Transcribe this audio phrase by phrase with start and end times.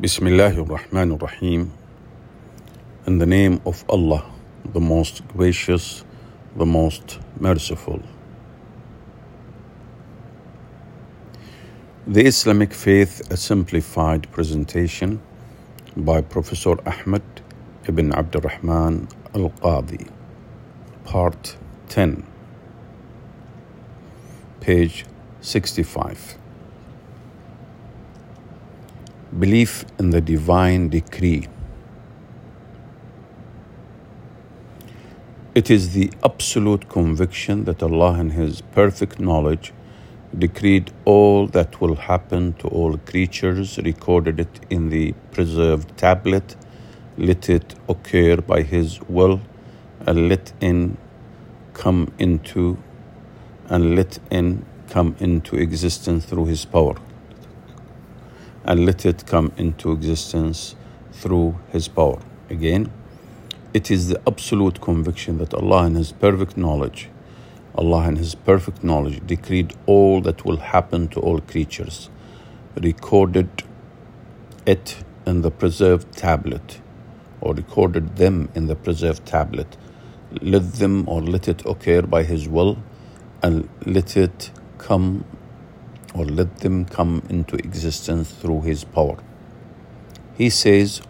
[0.00, 1.74] Bismillahir Rahmanir Rahim.
[3.06, 4.24] In the name of Allah,
[4.64, 6.04] the most gracious,
[6.56, 8.00] the most merciful.
[12.06, 15.20] The Islamic Faith, a simplified presentation
[15.94, 17.42] by Professor Ahmed
[17.86, 20.08] ibn Abdurrahman al Qadi,
[21.04, 21.58] Part
[21.90, 22.24] 10,
[24.62, 25.04] page
[25.42, 26.39] 65.
[29.38, 31.46] Belief in the divine decree.
[35.54, 39.72] It is the absolute conviction that Allah, in His perfect knowledge,
[40.36, 46.56] decreed all that will happen to all creatures, recorded it in the preserved tablet,
[47.16, 49.40] let it occur by His will,
[50.06, 50.96] and let in
[51.72, 52.78] come into
[53.68, 56.96] and let in come into existence through His power
[58.70, 60.76] and let it come into existence
[61.10, 62.20] through His power.
[62.48, 62.92] Again,
[63.74, 67.08] it is the absolute conviction that Allah, in His perfect knowledge,
[67.74, 72.10] Allah, in His perfect knowledge, decreed all that will happen to all creatures,
[72.76, 73.64] recorded
[74.64, 76.80] it in the preserved tablet,
[77.40, 79.76] or recorded them in the preserved tablet.
[80.40, 82.78] Let them or let it occur by His will,
[83.42, 85.24] and let it come
[86.14, 89.16] or let them come into existence through His power.
[90.36, 91.02] He says,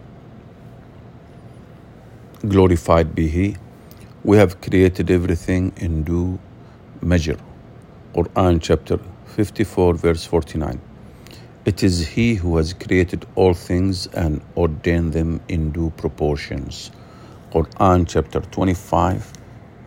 [2.47, 3.57] Glorified be He,
[4.23, 6.39] we have created everything in due
[7.01, 7.37] measure.
[8.13, 10.79] Quran chapter 54, verse 49.
[11.65, 16.91] It is He who has created all things and ordained them in due proportions.
[17.51, 19.33] Quran chapter 25,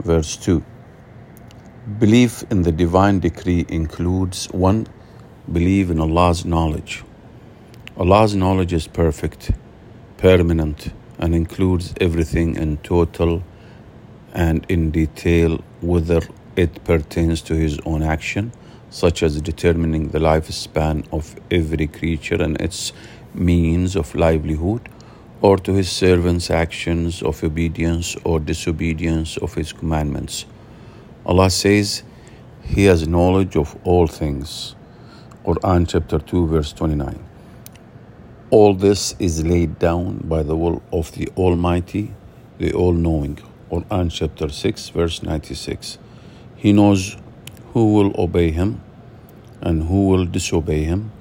[0.01, 0.63] verse 2.
[1.99, 4.87] Belief in the divine decree includes 1
[5.51, 7.05] believe in Allah's knowledge.
[7.97, 9.53] Allah's knowledge is perfect,
[10.17, 13.43] permanent, and includes everything in total
[14.33, 16.21] and in detail, whether
[16.57, 18.53] it pertains to His own action,
[18.91, 22.93] such as determining the lifespan of every creature and its
[23.35, 24.89] means of livelihood,
[25.41, 30.47] or to His servants' actions of obedience or disobedience of His commandments.
[31.27, 32.03] Allah says,
[32.63, 34.75] He has knowledge of all things.
[35.45, 37.23] Quran chapter 2 verse 29.
[38.49, 42.15] All this is laid down by the will of the Almighty,
[42.57, 43.41] the All-Knowing.
[43.71, 45.99] Quran chapter 6 verse 96.
[46.57, 47.19] He knows
[47.75, 48.81] who will obey him
[49.61, 51.13] and who will disobey him,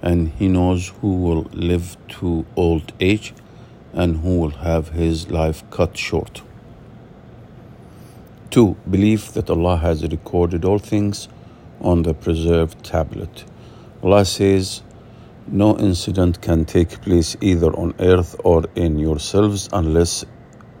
[0.00, 3.34] and he knows who will live to old age
[3.92, 6.40] and who will have his life cut short.
[8.50, 8.78] 2.
[8.88, 11.28] Believe that Allah has recorded all things
[11.82, 13.44] on the preserved tablet.
[14.00, 14.82] Allah says,
[15.48, 20.24] No incident can take place either on earth or in yourselves unless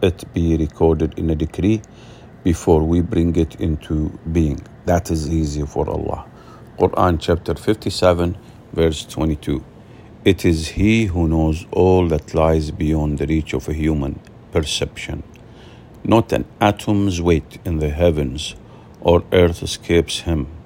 [0.00, 1.82] it be recorded in a decree
[2.44, 4.60] before we bring it into being.
[4.84, 6.26] That is easy for Allah.
[6.78, 8.38] Quran chapter 57,
[8.72, 9.64] verse 22.
[10.24, 14.20] It is He who knows all that lies beyond the reach of a human
[14.52, 15.24] perception.
[16.04, 18.54] Not an atom's weight in the heavens
[19.00, 20.57] or earth escapes Him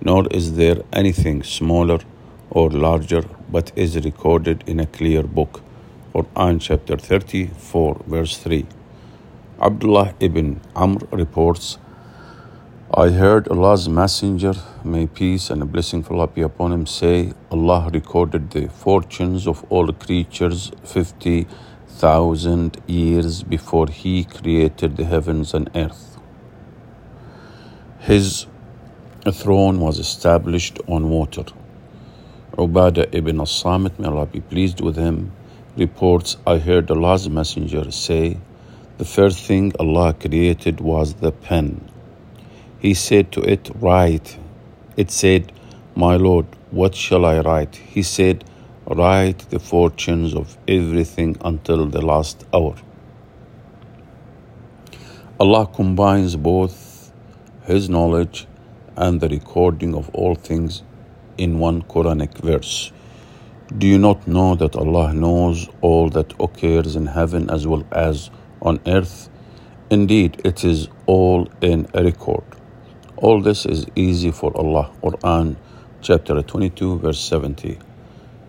[0.00, 1.98] nor is there anything smaller
[2.50, 5.62] or larger, but is recorded in a clear book.
[6.14, 8.66] Quran chapter 34, verse 3.
[9.60, 11.78] Abdullah ibn Amr reports,
[12.94, 17.32] I heard Allah's Messenger, may peace and a blessing of Allah be upon him, say,
[17.50, 25.70] Allah recorded the fortunes of all creatures 50,000 years before He created the heavens and
[25.74, 26.18] earth.
[27.98, 28.46] His
[29.26, 31.44] a throne was established on water.
[32.56, 35.32] Ubadah ibn as-Samit, may Allah be pleased with him,
[35.76, 38.38] reports, I heard Allah's messenger say,
[38.98, 41.88] the first thing Allah created was the pen.
[42.80, 44.36] He said to it, Write.
[44.96, 45.52] It said,
[45.94, 47.76] My Lord, what shall I write?
[47.76, 48.44] He said,
[48.86, 52.74] Write the fortunes of everything until the last hour.
[55.38, 57.12] Allah combines both
[57.66, 58.48] His knowledge
[58.98, 60.82] and the recording of all things
[61.38, 62.92] in one Quranic verse.
[63.76, 68.30] Do you not know that Allah knows all that occurs in heaven as well as
[68.60, 69.30] on earth?
[69.88, 72.44] Indeed, it is all in a record.
[73.16, 74.90] All this is easy for Allah.
[75.02, 75.56] Quran
[76.00, 77.78] chapter 22, verse 70.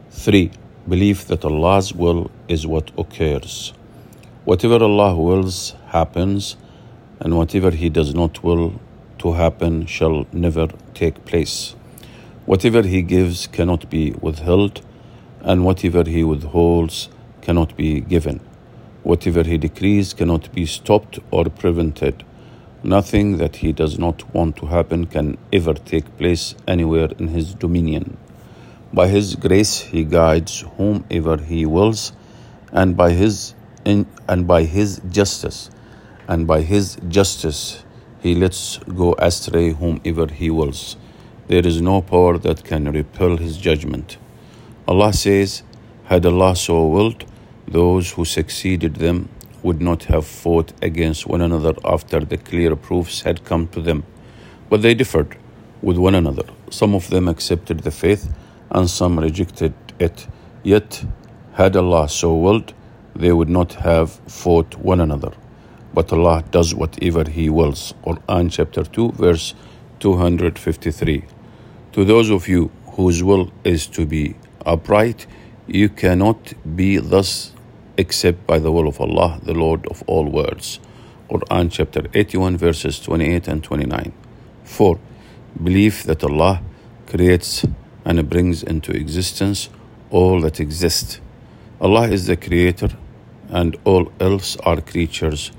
[0.10, 0.52] 3.
[0.88, 3.74] Believe that Allah's will is what occurs.
[4.46, 6.56] Whatever Allah wills happens,
[7.20, 8.80] and whatever He does not will
[9.20, 11.76] to happen shall never take place.
[12.46, 14.82] Whatever He gives cannot be withheld,
[15.42, 17.10] and whatever He withholds
[17.42, 18.40] cannot be given.
[19.04, 22.24] Whatever He decrees cannot be stopped or prevented.
[22.84, 27.54] Nothing that He does not want to happen can ever take place anywhere in His
[27.54, 28.18] dominion.
[28.94, 32.14] By His grace, He guides whomever He wills,
[32.72, 33.54] and by His
[33.86, 35.70] in, and by His justice,
[36.28, 37.84] and by His justice,
[38.22, 40.98] He lets go astray whomever He wills.
[41.48, 44.18] There is no power that can repel His judgment.
[44.88, 45.64] Allah says,
[46.06, 47.26] Had Allah so willed,
[47.68, 49.30] those who succeeded them
[49.64, 54.04] would not have fought against one another after the clear proofs had come to them.
[54.70, 55.38] But they differed
[55.82, 56.44] with one another.
[56.70, 58.34] Some of them accepted the faith
[58.72, 60.28] and some rejected it.
[60.64, 61.04] Yet,
[61.54, 62.74] had Allah so willed,
[63.16, 65.32] they would not have fought one another.
[66.00, 67.94] But Allah does whatever He wills.
[68.06, 69.54] Quran chapter 2, verse
[70.00, 71.26] 253.
[71.92, 75.28] To those of you whose will is to be upright,
[75.68, 77.52] you cannot be thus
[77.98, 80.80] except by the will of Allah, the Lord of all worlds.
[81.30, 84.14] Quran chapter 81, verses 28 and 29.
[84.64, 85.00] 4.
[85.62, 86.62] Belief that Allah
[87.08, 87.66] creates
[88.06, 89.70] and brings into existence
[90.12, 91.20] all that exists.
[91.82, 92.92] Allah is the creator
[93.50, 95.52] and all else are creatures.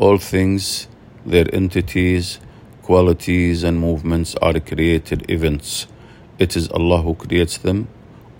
[0.00, 0.88] All things,
[1.26, 2.40] their entities,
[2.80, 5.86] qualities, and movements are created events.
[6.38, 7.88] It is Allah who creates them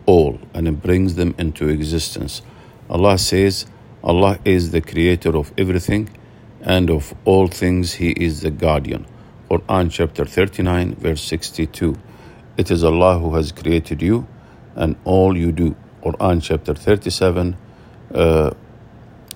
[0.06, 2.40] all and brings them into existence.
[2.88, 3.66] Allah says,
[4.02, 6.08] Allah is the creator of everything
[6.62, 9.06] and of all things He is the guardian.
[9.50, 11.94] Quran chapter 39 verse 62.
[12.56, 14.26] It is Allah who has created you
[14.74, 15.76] and all you do.
[16.02, 17.54] Quran chapter 37
[18.14, 18.50] uh,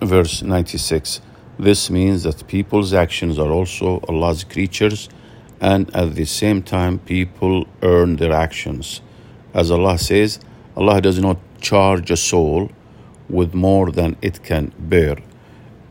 [0.01, 1.21] verse 96.
[1.59, 5.09] This means that people's actions are also Allah's creatures
[5.61, 9.01] and at the same time people earn their actions.
[9.55, 10.41] As Allah says,
[10.77, 12.71] Allah does not charge a soul
[13.29, 15.17] with more than it can bear.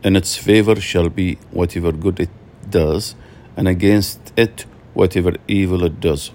[0.03, 2.29] In its favor shall be whatever good it
[2.69, 3.15] does,
[3.55, 6.31] and against it whatever evil it does.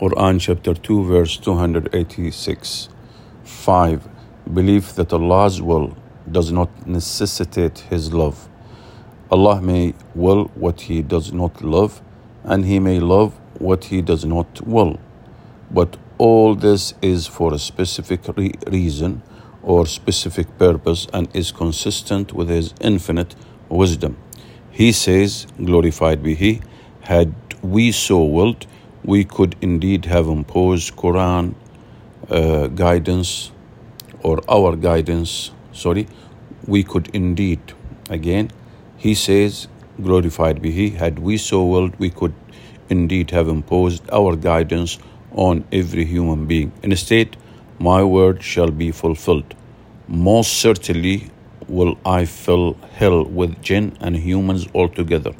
[0.00, 2.88] Quran chapter 2, verse 286.
[3.44, 4.08] 5.
[4.52, 5.96] Belief that Allah's will
[6.32, 8.48] does not necessitate His love.
[9.30, 12.00] Allah may will what He does not love,
[12.44, 14.98] and He may love what He does not will.
[15.70, 19.22] But all this is for a specific re- reason
[19.62, 23.34] or specific purpose and is consistent with His infinite
[23.68, 24.16] wisdom.
[24.70, 26.60] He says, Glorified be He,
[27.00, 28.66] had we so willed,
[29.04, 31.54] we could indeed have imposed Quran
[32.30, 33.50] uh, guidance
[34.22, 36.06] or our guidance, sorry,
[36.66, 37.60] we could indeed.
[38.10, 38.50] Again,
[38.96, 39.68] He says,
[40.02, 42.34] Glorified be He, had we so willed, we could
[42.88, 44.98] indeed have imposed our guidance
[45.32, 46.72] on every human being.
[46.82, 47.36] Instead,
[47.78, 49.54] my word shall be fulfilled.
[50.08, 51.30] Most certainly
[51.68, 55.32] will I fill hell with jinn and humans altogether.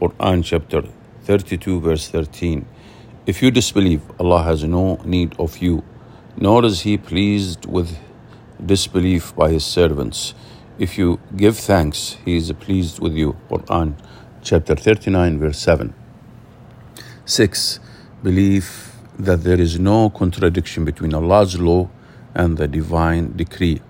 [0.00, 0.82] Quran chapter
[1.22, 2.66] 32, verse 13.
[3.26, 5.84] If you disbelieve, Allah has no need of you,
[6.36, 7.96] nor is He pleased with
[8.64, 10.34] disbelief by His servants.
[10.78, 13.36] If you give thanks, He is pleased with you.
[13.50, 13.94] Quran
[14.42, 15.94] chapter 39, verse 7.
[17.24, 17.80] 6.
[18.22, 21.90] Belief that there is no contradiction between Allah's law
[22.34, 23.80] and the divine decree.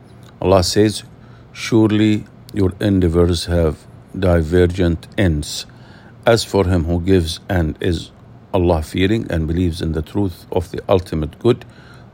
[0.41, 1.05] Allah says,
[1.53, 3.87] Surely your endeavors have
[4.19, 5.67] divergent ends.
[6.27, 8.11] As for him who gives and is
[8.55, 11.65] Allah fearing and believes in the truth of the ultimate good,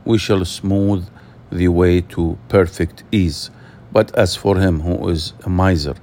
[0.03, 1.07] we shall smooth
[1.55, 3.49] the way to perfect ease.
[3.91, 5.95] But as for him who is a miser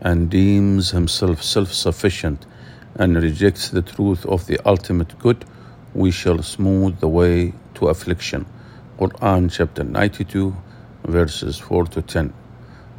[0.00, 2.46] and deems himself self sufficient
[2.94, 5.44] and rejects the truth of the ultimate good,
[5.94, 8.46] we shall smooth the way to affliction.
[8.98, 10.54] Quran chapter 92,
[11.04, 12.32] verses 4 to 10.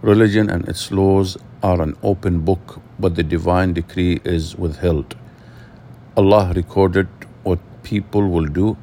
[0.01, 5.15] Religion and its laws are an open book, but the divine decree is withheld.
[6.17, 7.07] Allah recorded
[7.43, 8.77] what people will do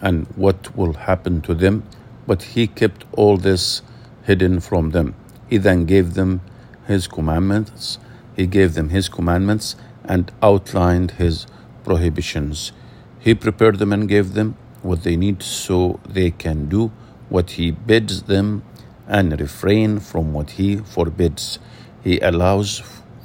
[0.00, 1.82] and what will happen to them,
[2.30, 3.82] but He kept all this
[4.22, 5.14] hidden from them.
[5.48, 6.42] He then gave them
[6.86, 7.98] His commandments.
[8.36, 11.48] He gave them His commandments and outlined His
[11.82, 12.70] prohibitions.
[13.18, 16.92] He prepared them and gave them what they need so they can do
[17.28, 18.62] what He bids them
[19.08, 21.58] and refrain from what He forbids.
[22.04, 22.80] He allows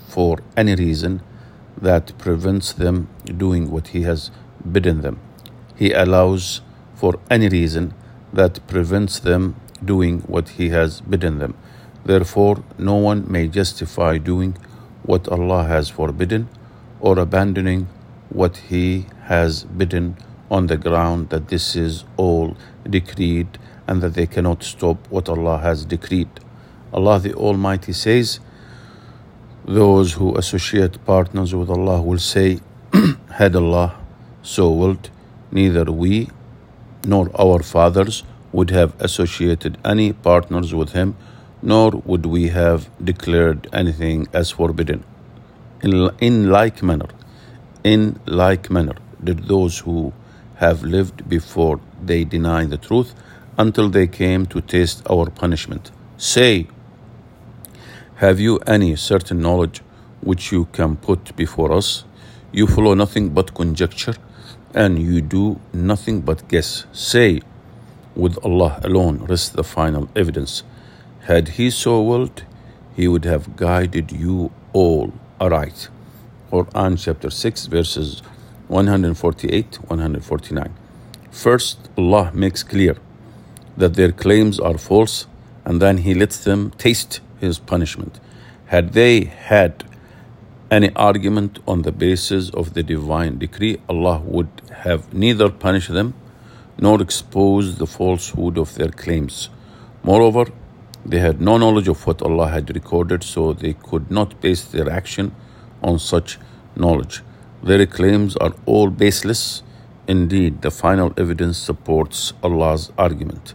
[0.08, 1.22] for any reason
[1.80, 3.08] that prevents them
[3.38, 4.32] doing what He has
[4.72, 5.20] bidden them.
[5.76, 6.62] He allows
[6.96, 7.94] for any reason
[8.36, 11.56] that prevents them doing what He has bidden them.
[12.06, 14.58] Therefore, no one may justify doing
[15.04, 16.50] what Allah has forbidden
[17.00, 17.88] or abandoning
[18.30, 20.18] what He has bidden
[20.52, 22.56] on the ground that this is all
[22.88, 26.30] decreed and that they cannot stop what Allah has decreed.
[26.94, 28.40] Allah the Almighty says,
[29.66, 32.60] Those who associate partners with Allah will say,
[33.32, 34.00] Had Allah
[34.42, 35.10] so willed,
[35.52, 36.30] neither we
[37.06, 41.16] nor our fathers would have associated any partners with Him,
[41.62, 45.04] nor would we have declared anything as forbidden.
[45.82, 47.10] In, in like manner,
[47.84, 50.14] in like manner, did those who
[50.56, 53.14] have lived before they deny the truth
[53.58, 55.92] until they came to taste our punishment.
[56.18, 56.68] Say,
[58.16, 59.82] Have you any certain knowledge
[60.22, 62.06] which you can put before us?
[62.52, 64.16] You follow nothing but conjecture,
[64.76, 66.86] and you do nothing but guess.
[66.92, 67.42] Say,
[68.14, 70.64] With Allah alone rests the final evidence.
[71.22, 72.44] Had He so willed,
[72.96, 75.88] He would have guided you all aright.
[76.52, 78.22] Quran chapter 6, verses
[78.68, 80.74] 148 149.
[81.32, 82.98] First, Allah makes clear
[83.78, 85.26] that their claims are false
[85.64, 88.20] and then He lets them taste His punishment.
[88.68, 89.86] Had they had
[90.72, 94.50] any argument on the basis of the divine decree, Allah would
[94.84, 96.14] have neither punished them
[96.80, 99.50] nor exposed the falsehood of their claims.
[100.04, 100.46] Moreover,
[101.06, 104.90] they had no knowledge of what Allah had recorded, so they could not base their
[104.90, 105.36] action
[105.84, 106.40] on such
[106.76, 107.22] knowledge.
[107.62, 109.62] Their claims are all baseless.
[110.08, 113.54] Indeed, the final evidence supports Allah's argument.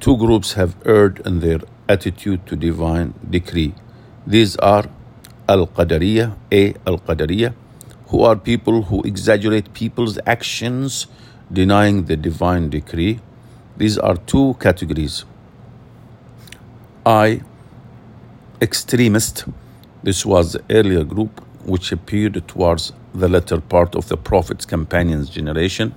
[0.00, 3.74] Two groups have erred in their attitude to divine decree.
[4.26, 4.84] These are
[5.48, 6.74] Al Qadariyah, A.
[6.86, 7.54] Al Qadariyah,
[8.08, 11.06] who are people who exaggerate people's actions,
[11.52, 13.20] denying the divine decree.
[13.76, 15.24] These are two categories.
[17.04, 17.42] I.
[18.60, 19.44] Extremist.
[20.02, 25.30] This was the earlier group which appeared towards the latter part of the Prophet's companions'
[25.30, 25.94] generation.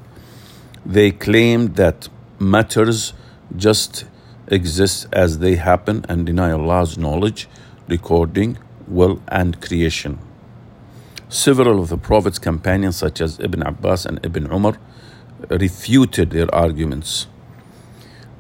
[0.86, 3.14] They claimed that matters
[3.56, 4.06] just
[4.48, 7.48] exist as they happen and deny Allah's knowledge,
[7.88, 8.58] recording,
[8.90, 10.20] will, and creation.
[11.30, 14.78] Several of the Prophet's companions, such as Ibn Abbas and Ibn Umar,
[15.50, 17.28] refuted their arguments.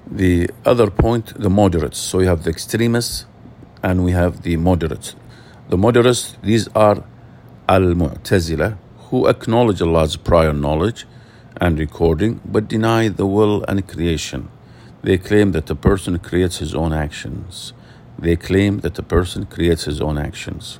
[0.09, 1.99] The other point, the moderates.
[1.99, 3.25] So you have the extremists
[3.83, 5.15] and we have the moderates.
[5.69, 7.03] The moderates, these are
[7.67, 8.77] Al Mu'tazila,
[9.09, 11.05] who acknowledge Allah's prior knowledge
[11.57, 14.49] and recording but deny the will and creation.
[15.03, 17.73] They claim that a person creates his own actions.
[18.19, 20.79] They claim that a person creates his own actions.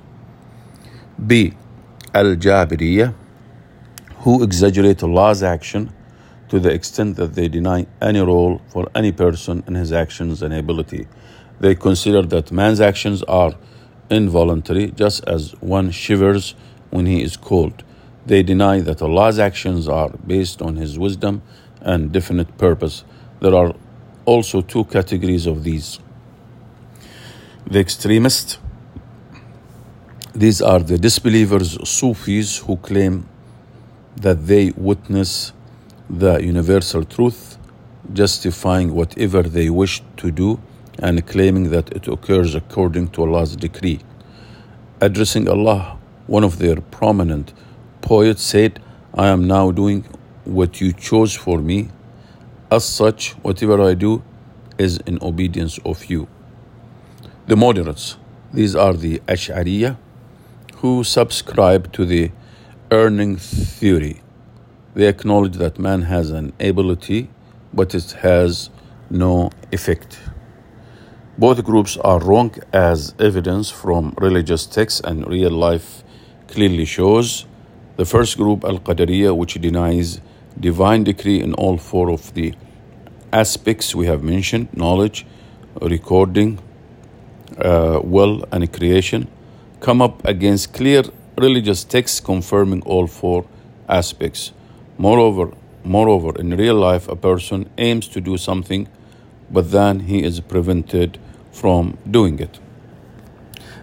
[1.26, 1.54] B.
[2.14, 3.14] Al Jabiriyah,
[4.24, 5.94] who exaggerate Allah's action
[6.50, 10.54] to the extent that they deny any role for any person in his actions and
[10.54, 11.08] ability.
[11.60, 13.54] They consider that man's actions are
[14.10, 16.56] involuntary, just as one shivers
[16.90, 17.84] when he is cold.
[18.26, 21.42] They deny that Allah's actions are based on His wisdom
[21.82, 23.04] and definite purpose.
[23.40, 23.74] There are
[24.26, 26.00] also two categories of these.
[27.72, 28.58] The extremists,
[30.34, 33.30] these are the disbelievers, Sufis, who claim
[34.16, 35.54] that they witness
[36.10, 37.60] the universal truth,
[38.12, 40.60] justifying whatever they wish to do
[40.98, 44.00] and claiming that it occurs according to Allah's decree.
[45.00, 47.54] Addressing Allah one of their prominent
[48.02, 48.82] poets said,
[49.14, 50.06] I am now doing
[50.44, 51.90] what you chose for me.
[52.72, 54.24] As such, whatever I do
[54.80, 56.28] is in obedience of you.
[57.50, 58.16] The moderates,
[58.54, 59.98] these are the Ash'ariyah,
[60.82, 62.30] who subscribe to the
[62.92, 64.22] earning theory.
[64.94, 67.32] They acknowledge that man has an ability,
[67.74, 68.70] but it has
[69.10, 70.20] no effect.
[71.40, 76.04] Both groups are wrong as evidence from religious texts and real life
[76.50, 77.48] clearly shows.
[77.96, 80.22] The first group, Al Qadariyah, which denies
[80.60, 82.54] divine decree in all four of the
[83.34, 85.26] aspects we have mentioned knowledge,
[85.82, 86.60] recording,
[87.58, 89.28] uh, will and creation
[89.80, 91.04] come up against clear
[91.38, 93.46] religious texts confirming all four
[93.88, 94.52] aspects.
[94.98, 95.52] Moreover,
[95.84, 98.88] moreover, in real life, a person aims to do something,
[99.50, 101.18] but then he is prevented
[101.52, 102.60] from doing it.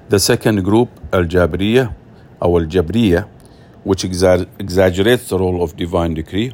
[0.09, 1.95] The second group, Al Jabriya,
[2.41, 3.27] or Al Jabriya,
[3.83, 6.53] which exa- exaggerates the role of divine decree,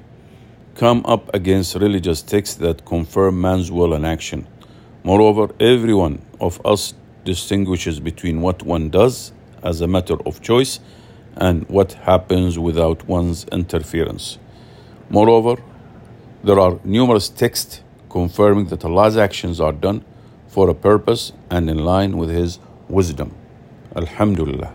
[0.74, 4.46] come up against religious texts that confirm man's will and action.
[5.04, 10.80] Moreover, everyone of us distinguishes between what one does as a matter of choice
[11.36, 14.38] and what happens without one's interference.
[15.08, 15.62] Moreover,
[16.44, 20.04] there are numerous texts confirming that Allah's actions are done
[20.48, 23.34] for a purpose and in line with His wisdom.
[23.96, 24.74] Alhamdulillah.